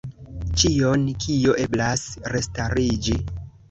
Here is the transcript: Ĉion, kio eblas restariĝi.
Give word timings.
Ĉion, 0.61 1.05
kio 1.27 1.55
eblas 1.69 2.09
restariĝi. 2.37 3.19